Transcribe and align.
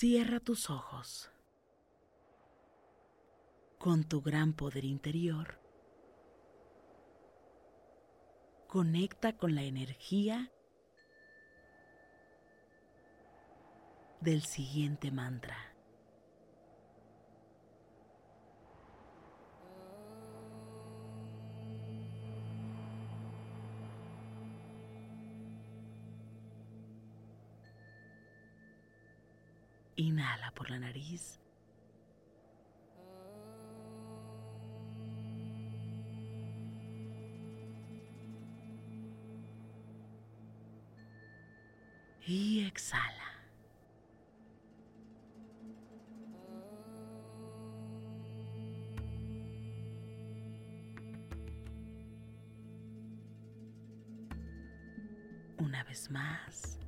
Cierra 0.00 0.40
tus 0.40 0.70
ojos. 0.70 1.30
Con 3.78 4.04
tu 4.04 4.22
gran 4.22 4.54
poder 4.54 4.86
interior, 4.86 5.60
conecta 8.66 9.36
con 9.36 9.54
la 9.54 9.62
energía 9.62 10.50
del 14.22 14.40
siguiente 14.44 15.10
mantra. 15.10 15.69
Inhala 30.00 30.50
por 30.52 30.70
la 30.70 30.78
nariz. 30.78 31.38
Y 42.26 42.64
exhala. 42.64 43.12
Una 55.58 55.84
vez 55.84 56.10
más, 56.10 56.78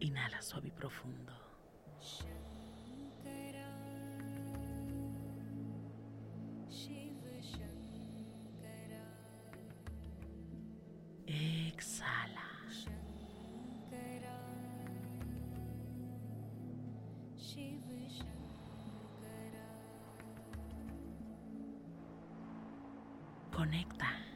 inhala 0.00 0.40
suave 0.40 0.68
y 0.68 0.70
profundo. 0.70 1.34
Exhala. 11.86 12.42
Conecta. 23.52 24.35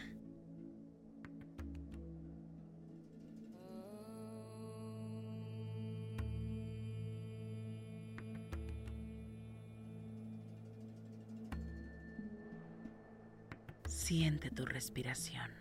Siente 14.01 14.49
tu 14.49 14.65
respiración. 14.65 15.51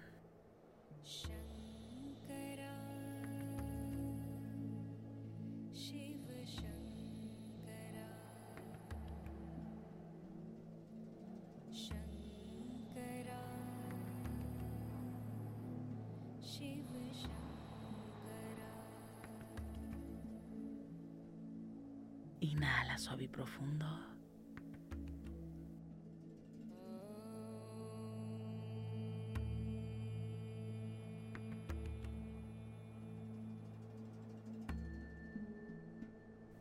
Inhala 22.40 22.96
suave 22.96 23.24
y 23.24 23.28
profundo. 23.28 23.86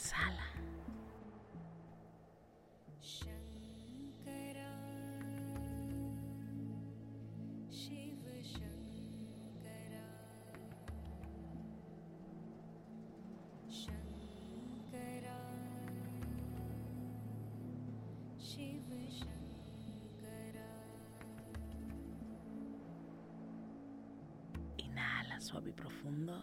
Exhala. 0.00 0.46
Inhala 24.78 25.40
suave 25.40 25.70
y 25.70 25.72
profundo. 25.72 26.42